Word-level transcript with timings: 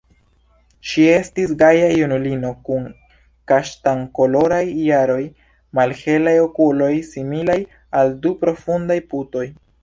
Ŝi 0.91 1.03
estis 1.15 1.51
gaja 1.57 1.89
junulino 1.95 2.49
kun 2.69 2.87
kaŝtankoloraj 3.51 4.63
haroj, 4.77 5.19
malhelaj 5.81 6.35
okuloj, 6.47 6.91
similaj 7.11 7.59
al 8.01 8.17
du 8.25 8.35
profundaj 8.43 8.99
putoj. 9.15 9.47